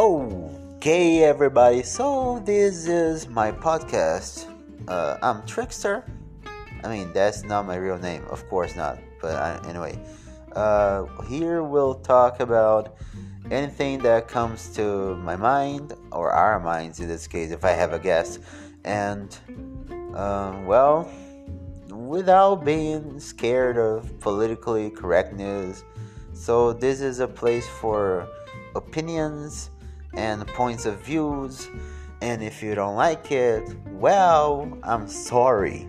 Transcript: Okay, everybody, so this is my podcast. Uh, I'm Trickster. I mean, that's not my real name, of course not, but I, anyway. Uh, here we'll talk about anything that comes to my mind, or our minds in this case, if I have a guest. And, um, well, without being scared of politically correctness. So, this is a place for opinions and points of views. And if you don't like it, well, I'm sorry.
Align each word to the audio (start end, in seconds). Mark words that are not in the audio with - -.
Okay, 0.00 1.24
everybody, 1.24 1.82
so 1.82 2.40
this 2.46 2.86
is 2.86 3.28
my 3.28 3.52
podcast. 3.52 4.46
Uh, 4.88 5.18
I'm 5.20 5.44
Trickster. 5.44 6.06
I 6.82 6.88
mean, 6.88 7.12
that's 7.12 7.44
not 7.44 7.66
my 7.66 7.76
real 7.76 7.98
name, 7.98 8.24
of 8.30 8.48
course 8.48 8.74
not, 8.74 8.98
but 9.20 9.36
I, 9.36 9.60
anyway. 9.68 9.98
Uh, 10.52 11.04
here 11.24 11.62
we'll 11.62 11.96
talk 11.96 12.40
about 12.40 12.96
anything 13.50 13.98
that 13.98 14.26
comes 14.26 14.74
to 14.76 15.16
my 15.16 15.36
mind, 15.36 15.92
or 16.12 16.30
our 16.30 16.58
minds 16.58 16.98
in 16.98 17.06
this 17.06 17.26
case, 17.26 17.50
if 17.50 17.62
I 17.62 17.72
have 17.72 17.92
a 17.92 17.98
guest. 17.98 18.40
And, 18.86 19.36
um, 20.14 20.64
well, 20.64 21.12
without 21.90 22.64
being 22.64 23.20
scared 23.20 23.76
of 23.76 24.18
politically 24.18 24.88
correctness. 24.88 25.84
So, 26.32 26.72
this 26.72 27.02
is 27.02 27.20
a 27.20 27.28
place 27.28 27.68
for 27.68 28.26
opinions 28.74 29.68
and 30.14 30.46
points 30.46 30.86
of 30.86 31.00
views. 31.00 31.68
And 32.22 32.42
if 32.42 32.62
you 32.62 32.74
don't 32.74 32.96
like 32.96 33.32
it, 33.32 33.76
well, 33.86 34.78
I'm 34.82 35.08
sorry. 35.08 35.88